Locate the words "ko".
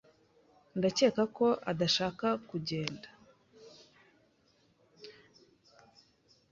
1.37-1.47